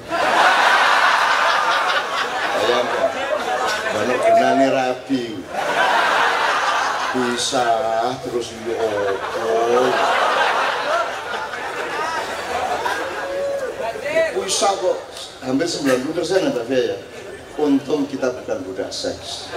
Bayangkan. 2.54 3.10
Kenani 3.98 4.68
rabi. 4.70 5.24
Bisa 7.18 7.66
terus 8.22 8.54
oh, 8.54 10.27
bisa 14.48 14.72
kok. 14.80 14.96
Hampir 15.44 15.68
90 15.68 16.16
persen 16.16 16.48
ya 16.48 16.56
ya 16.72 16.96
untung 17.60 18.08
kita 18.08 18.32
bukan 18.32 18.64
budak 18.64 18.88
seks. 18.88 19.52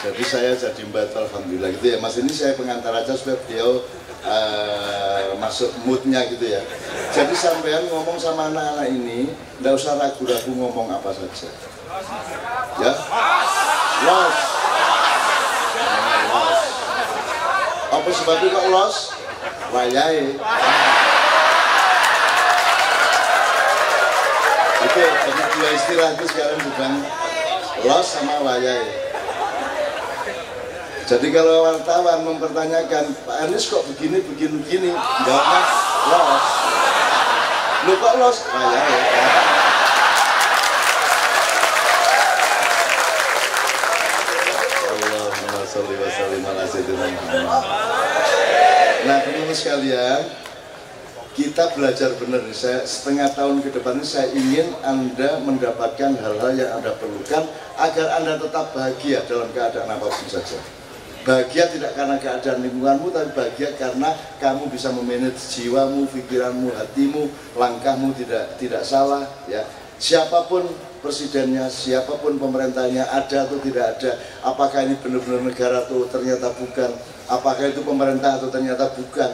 Jadi 0.00 0.22
saya 0.24 0.56
jadi 0.56 0.80
mbak 0.86 1.12
alhamdulillah 1.12 1.74
gitu 1.76 1.86
ya. 1.92 1.98
Mas 1.98 2.16
ini 2.16 2.30
saya 2.30 2.54
pengantar 2.54 2.94
aja 2.94 3.12
supaya 3.18 3.36
beliau 3.44 3.84
uh, 4.24 5.36
masuk 5.42 5.74
moodnya 5.84 6.24
gitu 6.30 6.46
ya. 6.46 6.62
Jadi 7.10 7.34
sampean 7.34 7.84
ngomong 7.90 8.16
sama 8.16 8.48
anak-anak 8.54 8.86
ini 8.86 9.28
nggak 9.60 9.74
usah 9.76 9.98
ragu-ragu 9.98 10.52
ngomong 10.54 10.94
apa 10.94 11.10
saja. 11.10 11.48
Ya? 12.80 12.92
Los 14.08 14.49
sebabnya 18.30 18.54
kok 18.54 18.66
los? 18.70 18.96
Wayai 19.74 20.38
itu 24.86 25.02
ada 25.02 25.44
dua 25.50 25.70
istilah 25.74 26.08
itu 26.14 26.24
sekarang 26.30 26.58
sedang 26.62 26.94
los 27.86 28.06
sama 28.06 28.38
wayai 28.46 28.86
jadi 31.10 31.26
kalau 31.34 31.74
wartawan 31.74 32.22
mempertanyakan 32.22 33.10
Pak 33.26 33.50
Anies 33.50 33.66
kok 33.66 33.82
begini 33.90 34.22
begini 34.22 34.62
begini? 34.62 34.90
Jawabnya 35.26 35.60
los. 36.06 36.46
Lu 37.82 37.92
kok 37.98 38.14
los? 38.22 38.38
Wayai 38.46 39.50
Nah 49.00 49.09
teman-teman 49.20 49.56
sekalian, 49.56 50.20
kita 51.36 51.72
belajar 51.76 52.10
benar. 52.18 52.42
Saya 52.52 52.82
setengah 52.84 53.28
tahun 53.36 53.62
ke 53.62 53.70
depan 53.76 54.00
ini 54.00 54.06
saya 54.06 54.28
ingin 54.32 54.68
Anda 54.82 55.40
mendapatkan 55.44 56.16
hal-hal 56.18 56.52
yang 56.56 56.70
Anda 56.80 56.96
perlukan 56.96 57.44
agar 57.78 58.06
Anda 58.20 58.40
tetap 58.40 58.72
bahagia 58.72 59.24
dalam 59.28 59.48
keadaan 59.52 59.88
apa 59.88 60.06
pun 60.08 60.28
saja. 60.28 60.58
Bahagia 61.20 61.68
tidak 61.68 61.92
karena 61.92 62.16
keadaan 62.16 62.64
lingkunganmu, 62.64 63.12
tapi 63.12 63.28
bahagia 63.36 63.76
karena 63.76 64.16
kamu 64.40 64.72
bisa 64.72 64.88
memanage 64.88 65.36
jiwamu, 65.52 66.08
pikiranmu, 66.08 66.72
hatimu, 66.72 67.28
langkahmu 67.60 68.16
tidak 68.16 68.56
tidak 68.56 68.80
salah. 68.88 69.28
Ya, 69.44 69.68
siapa 70.00 70.48
pun 70.48 70.64
presidennya, 71.00 71.66
siapa 71.72 72.20
pun 72.20 72.36
pemerintahnya 72.36 73.08
ada 73.08 73.48
atau 73.48 73.56
tidak 73.60 73.98
ada, 73.98 74.20
apakah 74.44 74.84
ini 74.84 74.94
benar-benar 75.00 75.42
negara 75.42 75.76
atau 75.84 76.04
ternyata 76.06 76.52
bukan, 76.54 76.92
apakah 77.26 77.64
itu 77.72 77.80
pemerintah 77.80 78.36
atau 78.36 78.48
ternyata 78.52 78.92
bukan, 78.94 79.32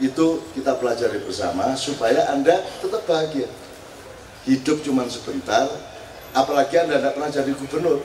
itu 0.00 0.26
kita 0.56 0.76
pelajari 0.80 1.20
bersama 1.22 1.76
supaya 1.76 2.32
Anda 2.32 2.64
tetap 2.80 3.04
bahagia. 3.04 3.46
Hidup 4.48 4.82
cuma 4.82 5.06
sebentar, 5.06 5.68
apalagi 6.34 6.74
Anda 6.80 6.98
tidak 6.98 7.14
pernah 7.14 7.30
jadi 7.30 7.52
gubernur. 7.54 8.00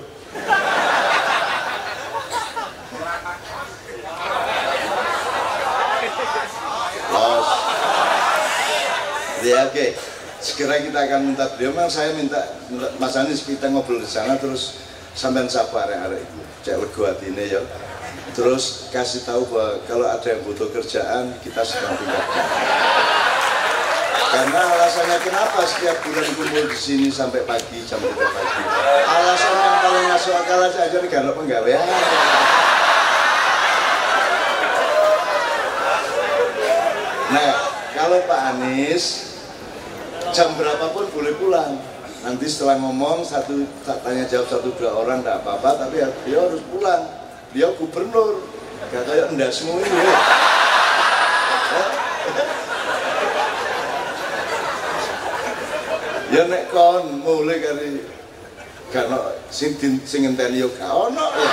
Los. 7.07 7.47
Ya, 9.47 9.63
oke. 9.63 9.73
Okay 9.73 10.16
segera 10.47 10.79
kita 10.79 10.95
akan 10.95 11.35
minta 11.35 11.43
beliau 11.51 11.75
memang 11.75 11.91
saya 11.91 12.15
minta, 12.15 12.39
Mas 13.03 13.19
Anies 13.19 13.43
kita 13.43 13.67
ngobrol 13.67 13.99
di 13.99 14.07
sana 14.07 14.39
terus 14.39 14.79
sampai 15.11 15.43
sabar 15.51 15.91
ya 15.91 16.07
hari 16.07 16.23
itu 16.23 16.39
cek 16.63 16.79
lego 16.79 17.03
ini 17.27 17.51
ya 17.51 17.59
terus 18.31 18.87
kasih 18.95 19.27
tahu 19.27 19.43
bahwa 19.51 19.83
kalau 19.83 20.07
ada 20.07 20.27
yang 20.31 20.39
butuh 20.47 20.71
kerjaan 20.71 21.35
kita 21.43 21.67
sedang 21.67 21.99
tingkatkan 21.99 22.47
Karena 24.27 24.59
alasannya 24.59 25.17
kenapa 25.23 25.63
setiap 25.63 26.03
bulan 26.03 26.27
kumpul 26.35 26.67
di 26.67 26.77
sini 26.77 27.07
sampai 27.07 27.47
pagi 27.47 27.79
jam 27.87 27.97
3 27.97 28.11
pagi. 28.11 28.61
Alasan 29.07 29.55
yang 29.55 29.77
paling 29.81 30.05
masuk 30.11 30.33
akal 30.35 30.59
aja 30.67 30.99
karena 31.07 31.31
penggawean. 31.31 31.87
Nah, 37.31 37.51
kalau 37.95 38.19
Pak 38.27 38.41
Anies 38.51 39.37
jam 40.34 40.55
berapapun 40.55 41.05
boleh 41.12 41.36
pulang. 41.38 41.77
Nanti 42.25 42.50
setelah 42.50 42.81
ngomong 42.81 43.22
satu 43.24 43.63
tanya 43.86 44.25
jawab 44.27 44.50
satu 44.50 44.72
dua 44.75 44.91
orang 44.98 45.22
tidak 45.22 45.46
apa-apa, 45.46 45.86
tapi 45.86 46.01
ya, 46.01 46.10
dia 46.25 46.41
harus 46.41 46.62
pulang. 46.67 47.05
Dia 47.55 47.72
gubernur, 47.77 48.41
gak 48.91 49.07
kayak 49.07 49.31
semua 49.53 49.79
ini. 49.79 49.88
Ya. 49.88 50.17
ya 56.27 56.43
nek 56.51 56.67
kon 56.75 57.24
mulai 57.24 57.63
kali 57.63 58.03
karena 58.91 59.31
sing 59.48 59.79
sing 60.03 60.27
ngenteni 60.27 60.60
yo 60.60 60.67
gak 60.75 60.91
ono 60.91 61.24
ya. 61.39 61.51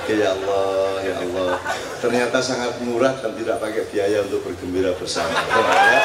Oke 0.00 0.16
ya 0.18 0.34
Allah, 0.34 0.90
ya 1.06 1.14
Allah. 1.22 1.54
Ternyata 2.10 2.42
sangat 2.42 2.74
murah 2.82 3.14
dan 3.22 3.38
tidak 3.38 3.62
pakai 3.62 3.86
biaya 3.86 4.26
untuk 4.26 4.42
bergembira 4.42 4.90
bersama. 4.98 5.30
Ya. 5.90 6.02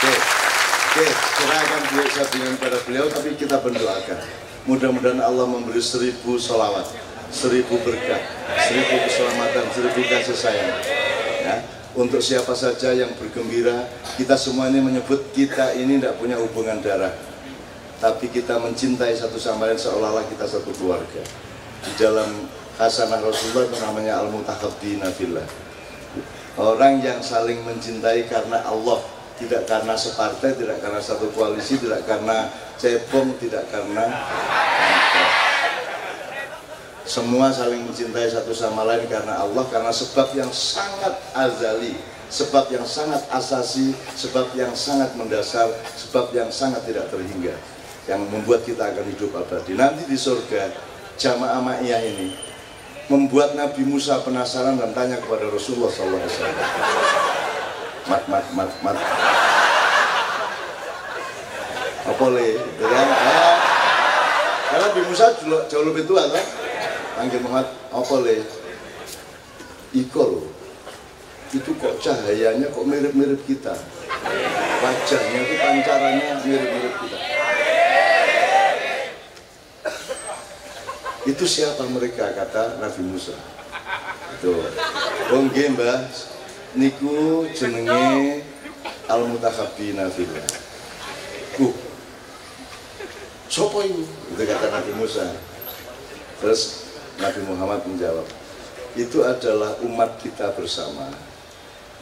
Oke, 0.00 1.04
oke. 1.04 1.04
Kita 1.12 1.56
akan 1.64 1.80
duit 1.92 2.10
sabingan 2.12 2.54
pada 2.60 2.76
beliau, 2.84 3.06
tapi 3.12 3.36
kita 3.36 3.60
berdoakan. 3.60 4.18
Mudah-mudahan 4.64 5.20
Allah 5.20 5.44
memberi 5.48 5.84
seribu 5.84 6.40
solawat, 6.40 6.88
seribu 7.28 7.76
berkah, 7.84 8.20
seribu 8.68 9.04
keselamatan, 9.04 9.64
seribu 9.72 10.00
kasih 10.04 10.36
sayang. 10.36 10.76
Ya. 11.44 11.56
Untuk 11.92 12.24
siapa 12.24 12.56
saja 12.56 12.92
yang 12.96 13.12
bergembira, 13.20 13.84
kita 14.16 14.36
semua 14.36 14.72
ini 14.72 14.80
menyebut 14.80 15.28
kita 15.36 15.76
ini 15.76 16.00
tidak 16.00 16.16
punya 16.20 16.40
hubungan 16.40 16.80
darah, 16.80 17.12
tapi 18.00 18.32
kita 18.32 18.60
mencintai 18.60 19.12
satu 19.12 19.36
sama 19.36 19.68
lain 19.68 19.76
seolah-olah 19.76 20.24
kita 20.32 20.48
satu 20.48 20.72
keluarga. 20.72 21.20
Di 21.84 21.92
dalam 22.00 22.48
hasanah 22.78 23.22
Rasulullah 23.22 23.70
itu 23.70 23.78
namanya 23.78 24.12
al-mutahabbina 24.22 25.10
fillah. 25.14 25.46
Orang 26.54 27.02
yang 27.02 27.18
saling 27.18 27.66
mencintai 27.66 28.30
karena 28.30 28.62
Allah, 28.62 29.02
tidak 29.38 29.66
karena 29.66 29.94
separtai, 29.98 30.54
tidak 30.54 30.78
karena 30.78 31.02
satu 31.02 31.26
koalisi, 31.34 31.82
tidak 31.82 32.06
karena 32.06 32.46
cebong, 32.78 33.34
tidak 33.42 33.66
karena 33.74 34.06
semua 37.02 37.50
saling 37.50 37.82
mencintai 37.82 38.30
satu 38.30 38.54
sama 38.54 38.86
lain 38.86 39.06
karena 39.10 39.42
Allah, 39.42 39.66
karena 39.66 39.90
sebab 39.90 40.30
yang 40.38 40.50
sangat 40.54 41.14
azali, 41.34 41.98
sebab 42.30 42.70
yang 42.70 42.86
sangat 42.86 43.22
asasi, 43.34 43.90
sebab 44.14 44.54
yang 44.54 44.70
sangat 44.78 45.10
mendasar, 45.18 45.70
sebab 45.98 46.30
yang 46.30 46.54
sangat 46.54 46.86
tidak 46.86 47.10
terhingga, 47.10 47.54
yang 48.06 48.22
membuat 48.30 48.62
kita 48.62 48.94
akan 48.94 49.06
hidup 49.10 49.34
abadi. 49.42 49.74
Nanti 49.74 50.06
di 50.06 50.14
surga, 50.14 50.70
jamaah 51.18 51.58
ma'iyah 51.58 52.02
ini 52.02 52.43
membuat 53.08 53.56
Nabi 53.58 53.84
Musa 53.84 54.20
penasaran 54.24 54.80
dan 54.80 54.92
tanya 54.96 55.20
kepada 55.20 55.48
Rasulullah 55.48 55.92
SAW. 55.92 56.24
Mat, 58.08 58.22
mat, 58.28 58.46
mat, 58.52 58.70
mat. 58.84 58.96
Apa 62.04 62.26
le? 62.36 62.48
Ya, 62.56 63.02
karena 64.68 64.84
Nabi 64.92 65.00
Musa 65.08 65.32
jauh 65.42 65.86
lebih 65.88 66.04
tua 66.04 66.28
kan? 66.28 66.64
panggil 67.14 67.40
Muhammad 67.46 67.70
apa 67.94 68.14
le 68.26 68.42
iko 69.94 70.22
loh 70.26 70.46
itu 71.54 71.70
kok 71.78 72.02
cahayanya 72.02 72.66
kok 72.74 72.82
mirip-mirip 72.82 73.38
kita 73.46 73.70
wajahnya 74.82 75.38
itu 75.46 75.54
pancarannya 75.62 76.28
mirip-mirip 76.42 76.94
kita 77.06 77.18
itu 81.34 81.44
siapa 81.50 81.82
mereka? 81.90 82.30
Kata 82.30 82.78
Nabi 82.78 83.02
Musa. 83.10 83.34
Itu. 84.38 84.54
Wong 85.34 85.50
mbah. 85.50 86.06
Niku 86.74 87.46
jenenge 87.54 88.42
al 89.06 89.30
mutakhabbina 89.30 90.10
fillah 90.10 90.42
uh. 91.62 91.74
Sopo 93.46 93.84
itu 93.86 94.02
itu 94.34 94.42
kata 94.42 94.74
Nabi 94.74 94.92
Musa. 94.98 95.22
Terus 96.42 96.90
Nabi 97.22 97.46
Muhammad 97.46 97.86
menjawab, 97.86 98.26
itu 98.98 99.22
adalah 99.22 99.78
umat 99.86 100.18
kita 100.18 100.50
bersama 100.58 101.06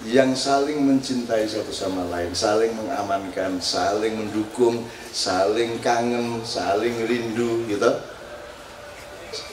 yang 0.09 0.33
saling 0.33 0.81
mencintai 0.81 1.45
satu 1.45 1.69
sama 1.69 2.09
lain, 2.09 2.33
saling 2.33 2.73
mengamankan, 2.73 3.61
saling 3.61 4.17
mendukung, 4.17 4.89
saling 5.13 5.77
kangen, 5.85 6.41
saling 6.43 6.97
rindu, 7.05 7.69
gitu. 7.69 7.93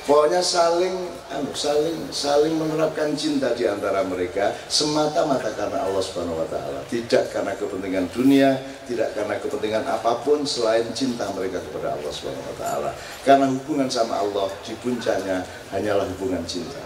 Pokoknya 0.10 0.42
saling, 0.42 1.06
anu, 1.30 1.54
saling, 1.54 2.10
saling 2.10 2.58
menerapkan 2.58 3.14
cinta 3.14 3.54
di 3.54 3.70
antara 3.70 4.02
mereka 4.02 4.58
semata-mata 4.66 5.54
karena 5.54 5.86
Allah 5.86 6.02
Subhanahu 6.02 6.42
Wa 6.42 6.50
Taala, 6.50 6.82
tidak 6.90 7.30
karena 7.30 7.54
kepentingan 7.54 8.10
dunia, 8.10 8.58
tidak 8.90 9.14
karena 9.14 9.38
kepentingan 9.38 9.86
apa 9.86 10.18
pun 10.26 10.42
selain 10.50 10.90
cinta 10.98 11.30
mereka 11.38 11.62
kepada 11.62 11.94
Allah 11.94 12.10
Subhanahu 12.10 12.42
Wa 12.42 12.58
Taala. 12.58 12.92
Karena 13.22 13.54
hubungan 13.54 13.86
sama 13.86 14.18
Allah 14.18 14.50
di 14.66 14.74
puncaknya 14.82 15.46
hanyalah 15.70 16.10
hubungan 16.18 16.42
cinta. 16.50 16.82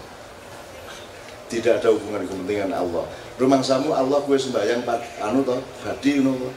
Tidak 1.48 1.80
ada 1.80 1.96
hubungan 1.96 2.28
kepentingan 2.28 2.76
Allah. 2.76 3.08
Rumah 3.40 3.64
samu 3.64 3.96
Allah 3.96 4.20
gue 4.20 4.36
sembahyang 4.36 4.84
anu 5.24 5.40
toh, 5.48 5.64
badi 5.80 6.20
anu 6.20 6.52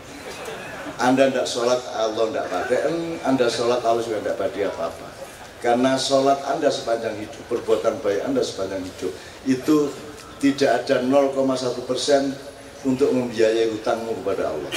Anda 0.99 1.31
tidak 1.31 1.47
sholat 1.47 1.79
Allah 1.95 2.27
tidak 2.27 2.51
pada, 2.51 2.91
Anda 3.23 3.47
sholat 3.47 3.79
Allah 3.87 4.03
juga 4.03 4.19
tidak 4.19 4.35
badi 4.35 4.67
apa-apa 4.67 5.26
karena 5.67 5.99
sholat 5.99 6.39
Anda 6.47 6.71
sepanjang 6.71 7.19
hidup, 7.19 7.43
perbuatan 7.51 7.99
baik 7.99 8.23
Anda 8.23 8.39
sepanjang 8.39 8.87
hidup 8.87 9.11
itu 9.43 9.91
tidak 10.39 10.87
ada 10.87 11.03
0,1 11.03 11.35
persen 11.83 12.31
untuk 12.87 13.11
membiayai 13.11 13.67
hutangmu 13.75 14.15
kepada 14.23 14.55
Allah. 14.55 14.71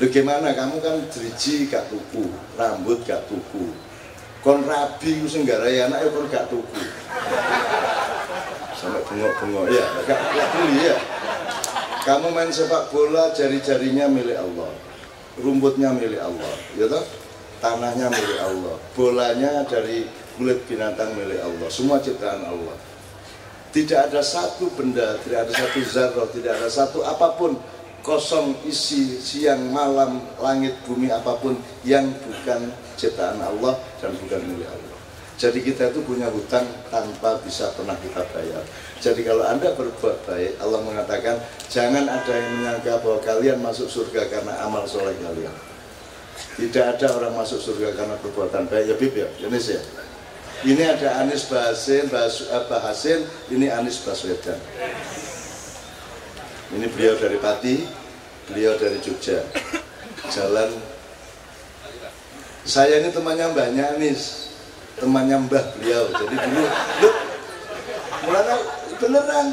Bagaimana 0.00 0.56
kamu 0.56 0.80
kan 0.80 0.96
driji 1.12 1.68
gak 1.68 1.92
tuku, 1.92 2.24
rambut 2.56 3.04
gak 3.04 3.28
tuku, 3.28 3.68
kon 4.40 4.64
rabi 4.64 5.20
ku 5.20 5.28
senggarai 5.28 5.84
anak 5.84 6.04
ya 6.04 6.08
kon 6.08 6.24
gak 6.32 6.48
tuku. 6.48 6.80
Sampai 8.80 9.04
bengok-bengok 9.12 9.66
ya, 9.76 9.84
gak, 10.08 10.20
gak 10.32 10.48
beli 10.56 10.88
ya. 10.88 10.96
Kamu 12.00 12.32
main 12.32 12.48
sepak 12.48 12.88
bola 12.88 13.28
jari-jarinya 13.36 14.08
milik 14.08 14.40
Allah 14.40 14.72
rumputnya 15.36 15.92
milik 15.92 16.20
Allah, 16.20 16.54
ya 16.80 16.88
toh? 16.88 17.25
Tanahnya 17.66 18.06
milik 18.14 18.38
Allah, 18.38 18.78
bolanya 18.94 19.66
dari 19.66 20.06
kulit 20.38 20.62
binatang 20.70 21.18
milik 21.18 21.42
Allah, 21.42 21.66
semua 21.66 21.98
ciptaan 21.98 22.46
Allah. 22.46 22.78
Tidak 23.74 24.06
ada 24.06 24.22
satu 24.22 24.70
benda, 24.78 25.18
tidak 25.26 25.50
ada 25.50 25.52
satu 25.66 25.78
zarah, 25.82 26.30
tidak 26.30 26.62
ada 26.62 26.70
satu 26.70 27.02
apa 27.02 27.34
pun 27.34 27.58
kosong 28.06 28.54
isi 28.70 29.18
siang 29.18 29.74
malam 29.74 30.22
langit 30.38 30.78
bumi 30.86 31.10
apa 31.10 31.42
pun 31.42 31.58
yang 31.82 32.06
bukan 32.22 32.70
ciptaan 32.94 33.42
Allah 33.42 33.74
dan 33.98 34.14
bukan 34.14 34.46
milik 34.46 34.70
Allah. 34.70 34.98
Jadi 35.34 35.58
kita 35.66 35.90
itu 35.90 36.06
punya 36.06 36.30
hutang 36.30 36.70
tanpa 36.86 37.34
bisa 37.42 37.74
pernah 37.74 37.98
kita 37.98 38.22
bayar. 38.30 38.62
Jadi 39.02 39.26
kalau 39.26 39.42
Anda 39.42 39.74
berbuat 39.74 40.22
baik, 40.22 40.62
Allah 40.62 40.80
mengatakan 40.86 41.42
jangan 41.66 42.06
ada 42.06 42.30
yang 42.30 42.62
menyangka 42.62 43.02
bahwa 43.02 43.18
kalian 43.26 43.58
masuk 43.58 43.90
surga 43.90 44.30
karena 44.30 44.54
amal 44.62 44.86
soleh 44.86 45.18
kalian. 45.18 45.75
Tidak 46.56 46.84
ada 46.96 47.06
orang 47.12 47.36
masuk 47.36 47.60
surga 47.60 47.92
karena 47.92 48.16
perbuatan 48.16 48.64
baik. 48.68 48.84
Ya 48.88 48.96
Bib 48.96 49.12
ya, 49.12 49.28
Indonesia. 49.40 49.76
Ini 50.64 50.82
ada 50.88 51.20
Anies 51.20 51.52
Bahasin, 51.52 52.08
eh, 52.08 52.64
Bahasin, 52.64 53.28
ini 53.52 53.68
Anies 53.68 54.00
Baswedan. 54.00 54.56
Ini 56.72 56.86
beliau 56.96 57.14
dari 57.20 57.36
Pati, 57.36 57.84
beliau 58.48 58.72
dari 58.80 58.96
Jogja. 59.04 59.44
Jalan 60.32 60.72
saya 62.66 62.98
ini 62.98 63.14
temannya 63.14 63.54
banyak 63.54 63.86
Anies 63.94 64.50
temannya 64.98 65.38
mbah 65.46 65.64
beliau 65.78 66.08
jadi 66.10 66.34
dulu 66.34 66.64
loh 67.04 67.16
mulanya 68.26 68.56
beneran 68.98 69.46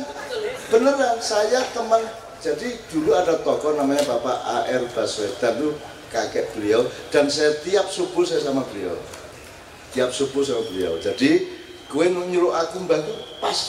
beneran 0.74 1.16
saya 1.22 1.62
teman 1.78 2.02
jadi 2.42 2.80
dulu 2.90 3.14
ada 3.14 3.38
tokoh 3.40 3.78
namanya 3.78 4.04
Bapak 4.04 4.38
A.R. 4.44 4.84
Baswedan 4.92 5.62
tuh 5.62 5.78
kakek 6.14 6.54
beliau 6.54 6.86
dan 7.10 7.26
saya 7.28 7.58
tiap 7.66 7.90
subuh 7.90 8.22
saya 8.22 8.46
sama 8.46 8.62
beliau. 8.70 8.94
Tiap 9.98 10.14
subuh 10.14 10.46
sama 10.46 10.62
beliau. 10.70 11.02
Jadi 11.02 11.50
gue 11.90 12.06
nyuruh 12.10 12.54
aku 12.54 12.86
mbah 12.86 13.02
pas, 13.42 13.60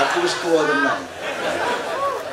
aku 0.00 0.18
tua 0.40 0.62
tenang. 0.64 1.02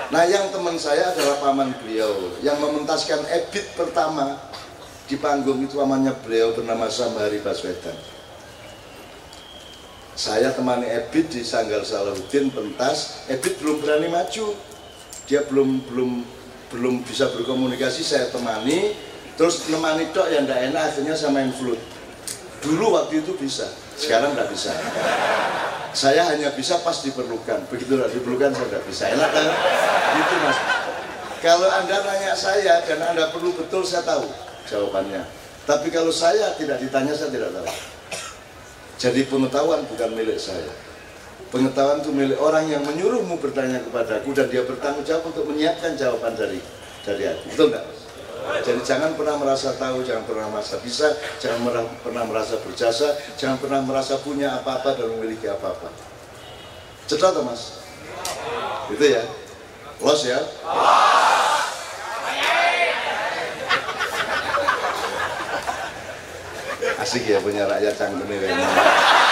Nah 0.08 0.24
yang 0.30 0.48
teman 0.56 0.80
saya 0.80 1.12
adalah 1.12 1.44
paman 1.44 1.76
beliau 1.84 2.40
yang 2.40 2.56
mementaskan 2.64 3.20
ebit 3.28 3.68
pertama 3.76 4.40
di 5.04 5.20
panggung 5.20 5.60
itu 5.60 5.76
namanya 5.76 6.16
beliau 6.24 6.56
bernama 6.56 6.88
Samari 6.88 7.44
Baswedan. 7.44 7.96
Saya 10.14 10.54
temani 10.54 10.86
Ebit 10.86 11.34
di 11.34 11.42
Sanggar 11.42 11.82
Salahuddin 11.82 12.54
pentas. 12.54 13.26
Ebit 13.26 13.58
belum 13.58 13.82
berani 13.82 14.14
maju. 14.14 14.54
Dia 15.26 15.42
belum 15.50 15.82
belum 15.90 16.22
belum 16.74 17.06
bisa 17.06 17.30
berkomunikasi 17.30 18.02
saya 18.02 18.34
temani. 18.34 18.98
Terus 19.38 19.66
nemani 19.70 20.10
tok 20.14 20.30
yang 20.30 20.46
tidak 20.46 20.74
enak 20.74 20.84
akhirnya 20.94 21.14
saya 21.14 21.30
main 21.34 21.54
flute. 21.54 21.82
Dulu 22.66 22.98
waktu 22.98 23.22
itu 23.22 23.34
bisa 23.38 23.70
sekarang 23.98 24.34
tidak 24.34 24.50
bisa. 24.50 24.74
Saya 25.94 26.26
hanya 26.34 26.50
bisa 26.58 26.82
pas 26.82 27.02
diperlukan. 27.06 27.70
Begitu 27.70 27.98
diperlukan 27.98 28.54
saya 28.54 28.68
tidak 28.70 28.84
bisa. 28.90 29.04
Enak 29.14 29.30
kan? 29.30 29.48
Itu 30.18 30.36
mas. 30.42 30.58
Kalau 31.42 31.70
anda 31.70 31.98
nanya 32.02 32.34
saya 32.34 32.82
dan 32.86 33.00
anda 33.04 33.30
perlu 33.30 33.54
betul 33.54 33.86
saya 33.86 34.02
tahu 34.06 34.26
jawabannya. 34.70 35.22
Tapi 35.64 35.88
kalau 35.94 36.12
saya 36.12 36.54
tidak 36.58 36.82
ditanya 36.82 37.14
saya 37.14 37.30
tidak 37.30 37.54
tahu. 37.54 37.70
Jadi 39.02 39.28
pengetahuan 39.28 39.84
bukan 39.90 40.10
milik 40.16 40.40
saya 40.40 40.93
pengetahuan 41.50 42.00
itu 42.00 42.12
milik 42.14 42.40
orang 42.40 42.70
yang 42.70 42.84
menyuruhmu 42.86 43.42
bertanya 43.42 43.82
kepadaku 43.84 44.32
dan 44.32 44.48
dia 44.48 44.64
bertanggung 44.64 45.04
jawab 45.04 45.34
untuk 45.34 45.50
menyiapkan 45.50 45.98
jawaban 45.98 46.38
dari 46.38 46.60
dari 47.04 47.24
aku 47.28 47.44
betul 47.52 47.68
enggak 47.74 47.86
jadi 48.44 48.82
jangan 48.84 49.16
pernah 49.16 49.40
merasa 49.40 49.72
tahu, 49.80 50.04
jangan 50.04 50.28
pernah 50.28 50.52
merasa 50.52 50.76
bisa, 50.84 51.16
jangan 51.40 51.88
pernah 52.04 52.24
merasa 52.28 52.60
berjasa, 52.60 53.16
jangan 53.40 53.56
pernah 53.56 53.80
merasa 53.80 54.20
punya 54.20 54.60
apa-apa 54.60 55.00
dan 55.00 55.08
memiliki 55.16 55.48
apa-apa. 55.48 55.88
Cepat 57.08 57.36
atau 57.36 57.44
mas? 57.48 57.84
Itu 58.92 59.04
ya? 59.04 59.24
Los 60.04 60.28
ya? 60.28 60.40
Asik 67.00 67.28
ya 67.28 67.40
punya 67.40 67.68
rakyat 67.68 67.96
canggung 67.96 68.28
ini. 68.28 69.23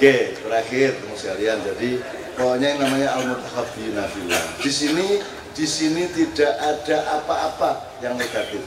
Oke, 0.00 0.32
terakhir 0.32 0.96
teman 0.96 1.12
sekalian. 1.12 1.60
Jadi 1.60 2.00
pokoknya 2.32 2.72
yang 2.72 2.80
namanya 2.88 3.08
al 3.20 3.36
mutahabbina 3.36 4.08
fillah 4.08 4.44
di 4.64 4.72
sini 4.72 5.20
di 5.52 5.66
sini 5.68 6.08
tidak 6.08 6.56
ada 6.56 7.20
apa-apa 7.20 8.00
yang 8.00 8.16
negatif. 8.16 8.64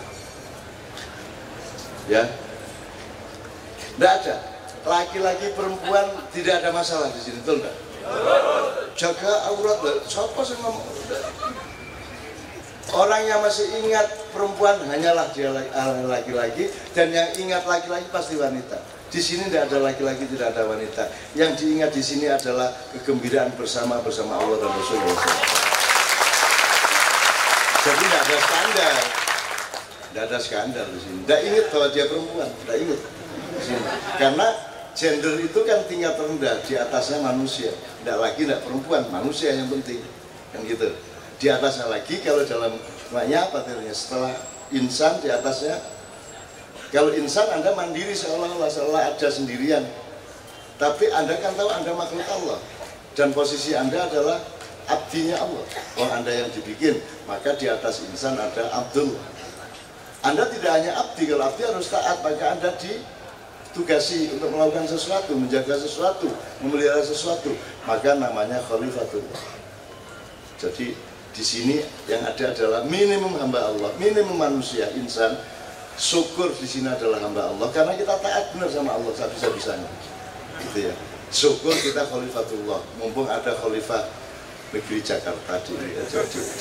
Ya? 2.05 2.29
Tidak 3.97 4.11
ada. 4.21 4.45
Laki-laki 4.85 5.57
perempuan 5.57 6.05
tidak 6.37 6.61
ada 6.61 6.69
masalah 6.69 7.09
di 7.09 7.17
sini 7.17 7.41
betul 7.41 7.65
enggak 7.65 7.77
jaga 8.93 9.33
aurat. 9.49 9.81
Siapa 10.05 10.37
sih 10.45 10.53
ngomong? 10.61 10.85
Orang 12.93 13.25
yang 13.25 13.41
masih 13.41 13.73
ingat 13.81 14.05
perempuan 14.29 14.77
hanyalah 14.85 15.33
dia 15.33 15.49
laki-laki 16.05 16.69
dan 16.93 17.09
yang 17.09 17.25
ingat 17.41 17.65
laki-laki 17.65 18.05
pasti 18.13 18.37
wanita. 18.37 19.01
Di 19.13 19.21
sini 19.21 19.45
tidak 19.45 19.69
ada 19.69 19.77
laki-laki, 19.85 20.25
tidak 20.25 20.57
ada 20.57 20.65
wanita. 20.65 21.05
Yang 21.37 21.61
diingat 21.61 21.93
di 21.93 22.01
sini 22.01 22.25
adalah 22.25 22.73
kegembiraan 22.97 23.53
bersama 23.53 24.01
bersama 24.01 24.41
Allah 24.41 24.57
dan 24.57 24.73
Rasulullah. 24.73 25.21
Jadi 27.85 28.03
tidak 28.09 28.21
ada 28.25 28.37
skandal, 28.41 28.97
tidak 30.09 30.23
ada 30.25 30.37
skandal 30.41 30.85
di 30.89 30.99
sini. 31.05 31.17
Tidak 31.29 31.41
ingat 31.45 31.65
bahwa 31.69 31.87
dia 31.93 32.05
perempuan, 32.09 32.49
tidak 32.65 32.77
ingat. 32.81 33.01
Karena 34.17 34.47
gender 34.97 35.35
itu 35.45 35.59
kan 35.61 35.79
tingkat 35.85 36.15
rendah, 36.17 36.55
di 36.65 36.73
atasnya 36.73 37.17
manusia. 37.21 37.69
Tidak 38.01 38.17
lagi 38.17 38.49
tidak 38.49 38.65
perempuan, 38.65 39.05
manusia 39.13 39.53
yang 39.53 39.69
penting, 39.69 40.01
kan 40.49 40.65
gitu. 40.65 40.89
Di 41.37 41.53
atasnya 41.53 41.85
lagi 41.85 42.17
kalau 42.25 42.41
dalam 42.49 42.81
maknya 43.13 43.45
apa 43.45 43.61
setelah 43.93 44.33
insan 44.73 45.21
di 45.21 45.29
atasnya 45.29 45.77
kalau 46.93 47.09
insan 47.17 47.49
Anda 47.49 47.73
mandiri 47.73 48.13
seolah-olah 48.13 48.69
seolah 48.69 49.01
ada 49.17 49.27
sendirian. 49.33 49.81
Tapi 50.77 51.09
Anda 51.09 51.41
kan 51.41 51.57
tahu 51.57 51.65
Anda 51.73 51.89
makhluk 51.97 52.21
Allah. 52.29 52.61
Dan 53.17 53.33
posisi 53.33 53.73
Anda 53.73 54.05
adalah 54.05 54.37
abdinya 54.85 55.41
Allah. 55.41 55.65
Kalau 55.97 56.09
Anda 56.13 56.29
yang 56.29 56.53
dibikin, 56.53 57.01
maka 57.25 57.57
di 57.57 57.65
atas 57.65 58.05
insan 58.05 58.37
ada 58.37 58.69
Abdul. 58.77 59.09
Anda 60.23 60.47
tidak 60.47 60.71
hanya 60.71 60.95
abdi, 61.03 61.27
kalau 61.27 61.51
abdi 61.51 61.67
harus 61.67 61.91
taat, 61.91 62.23
maka 62.23 62.55
Anda 62.55 62.71
ditugasi 62.79 64.39
untuk 64.39 64.55
melakukan 64.55 64.87
sesuatu, 64.87 65.35
menjaga 65.35 65.75
sesuatu, 65.75 66.31
memelihara 66.63 67.03
sesuatu. 67.03 67.51
Maka 67.83 68.15
namanya 68.15 68.63
khalifatullah. 68.63 69.43
Jadi 70.61 70.95
di 71.35 71.43
sini 71.43 71.75
yang 72.07 72.23
ada 72.23 72.55
adalah 72.55 72.87
minimum 72.87 73.35
hamba 73.35 73.67
Allah, 73.67 73.91
minimum 73.99 74.39
manusia, 74.39 74.87
insan, 74.95 75.35
syukur 75.97 76.49
di 76.53 76.65
sini 76.65 76.89
adalah 76.89 77.21
hamba 77.21 77.53
Allah 77.53 77.67
karena 77.69 77.93
kita 77.93 78.17
taat 78.17 78.53
benar 78.53 78.69
sama 78.69 78.97
Allah 78.97 79.11
sebisa-bisanya 79.13 79.89
gitu 80.69 80.89
ya. 80.89 80.93
Syukur 81.33 81.73
kita 81.73 82.05
khalifatullah. 82.05 82.81
Mumpung 83.01 83.25
ada 83.25 83.57
khalifah 83.57 84.05
negeri 84.73 85.01
Jakarta 85.01 85.57
di, 85.65 85.73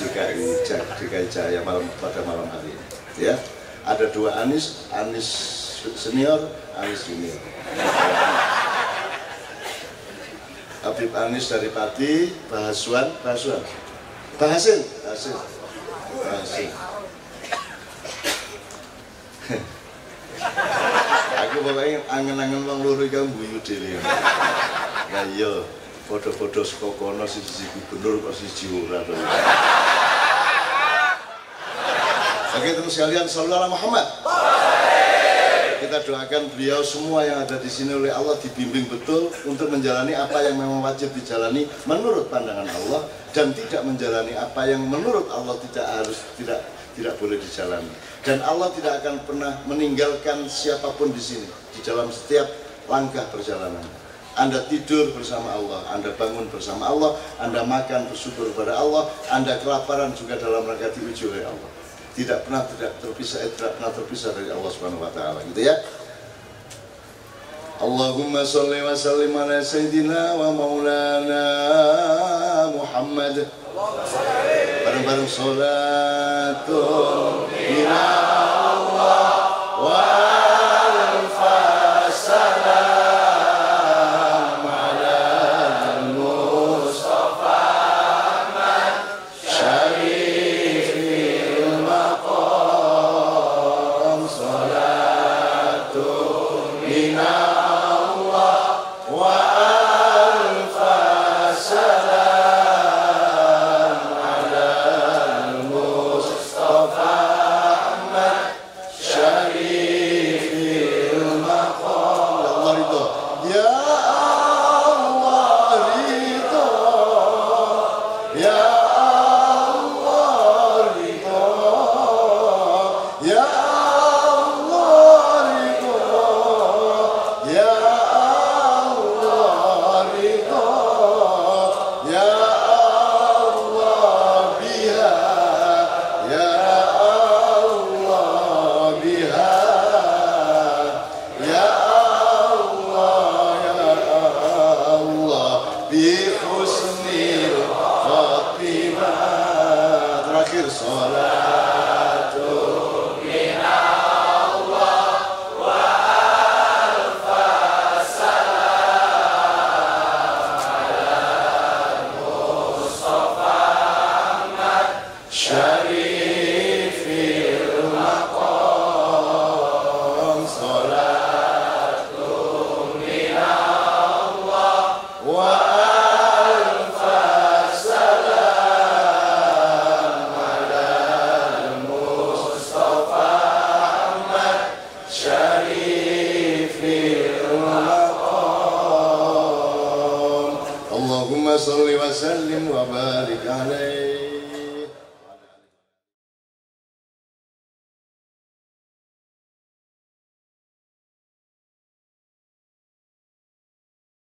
DKI, 0.01 0.65
DKI 1.01 1.27
Jaya 1.29 1.61
malam 1.65 1.85
pada 2.01 2.21
malam 2.25 2.49
hari 2.49 2.73
ini. 2.73 2.85
Ya. 3.21 3.37
Ada 3.83 4.15
dua 4.15 4.47
Anis 4.47 4.87
Anis 4.95 5.29
senior 5.99 6.39
Anis 6.79 7.05
junior. 7.05 7.37
Habib 10.87 11.11
Anis 11.15 11.51
dari 11.51 11.69
Pati 11.71 12.31
Bahaswan 12.47 13.11
Bahaswan 13.27 13.63
Bahasin 14.39 14.81
Bahasin. 15.03 15.37
Bahasin 16.23 16.92
aku 21.43 21.57
pokoknya 21.65 21.99
angen-angen 22.09 22.63
wong 22.65 22.81
loro 22.85 23.03
iki 23.05 23.19
mbuyu 23.19 23.59
dhewe 23.65 23.99
ya 25.13 25.23
iya 25.37 25.53
foto-foto 26.09 26.61
saka 26.67 26.89
kono 26.99 27.25
siji 27.25 27.65
gubernur 27.73 28.21
kok 28.27 28.35
siji 28.37 28.69
ora 28.85 29.01
to. 29.07 29.15
Oke 32.53 32.69
terus 32.77 32.93
sekalian 32.93 33.25
sallallahu 33.25 33.73
Muhammad. 33.73 34.07
Kita 35.81 35.99
doakan 36.05 36.53
beliau 36.53 36.85
semua 36.85 37.25
yang 37.25 37.43
ada 37.43 37.57
di 37.59 37.67
sini 37.67 37.97
oleh 37.97 38.13
Allah 38.13 38.37
dibimbing 38.39 38.87
betul 38.93 39.33
untuk 39.49 39.73
menjalani 39.73 40.13
apa 40.13 40.45
yang 40.45 40.61
memang 40.61 40.85
wajib 40.85 41.11
dijalani 41.17 41.65
menurut 41.89 42.29
pandangan 42.29 42.69
Allah 42.69 43.09
dan 43.33 43.51
tidak 43.57 43.83
menjalani 43.83 44.37
apa 44.37 44.69
yang 44.69 44.85
menurut 44.85 45.27
Allah 45.33 45.57
tidak 45.65 45.87
harus 45.91 46.19
tidak 46.39 46.61
tidak 46.95 47.17
boleh 47.19 47.41
dijalani. 47.41 47.93
Dan 48.23 48.39
Allah 48.45 48.71
tidak 48.77 49.03
akan 49.03 49.15
pernah 49.27 49.53
meninggalkan 49.67 50.47
siapa 50.47 50.95
pun 50.95 51.11
di 51.11 51.23
sini 51.23 51.49
di 51.75 51.81
dalam 51.83 52.13
setiap 52.13 52.47
langkah 52.87 53.25
perjalanan. 53.33 53.85
Anda 54.33 54.65
tidur 54.65 55.13
bersama 55.13 55.53
Allah, 55.53 55.85
Anda 55.93 56.17
bangun 56.17 56.49
bersama 56.49 56.89
Allah, 56.89 57.21
Anda 57.37 57.69
makan 57.69 58.09
bersyukur 58.09 58.49
kepada 58.57 58.81
Allah, 58.81 59.13
Anda 59.29 59.61
kelaparan 59.61 60.17
juga 60.17 60.41
dalam 60.41 60.65
rangka 60.65 60.89
diuji 60.97 61.29
oleh 61.29 61.45
Allah. 61.45 61.71
Tidak 62.17 62.49
pernah 62.49 62.65
tidak 62.65 62.97
terpisah, 63.01 63.45
eh, 63.45 63.53
tidak 63.53 63.77
pernah 63.77 63.93
terpisah 63.93 64.33
dari 64.33 64.49
Allah 64.49 64.71
Subhanahu 64.73 65.05
wa 65.05 65.13
taala, 65.13 65.45
gitu 65.53 65.69
ya. 65.69 65.77
Allahumma 67.77 68.47
salli 68.47 68.81
wa 68.81 68.97
sallim 68.97 69.37
ala 69.37 69.59
sayyidina 69.61 70.39
wa 70.39 70.49
maulana 70.55 71.45
Muhammad. 72.73 73.53
Parvaram 74.93 75.27
solato, 75.27 76.77
mirado. 77.71 78.42